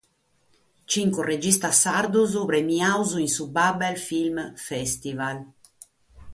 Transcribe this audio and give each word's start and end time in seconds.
Chimbe 0.89 1.21
registas 1.31 1.81
sardos 1.85 2.31
premiados 2.51 3.11
in 3.25 3.29
su 3.35 3.45
Babel 3.57 3.97
film 4.07 4.35
fèstival. 4.67 5.37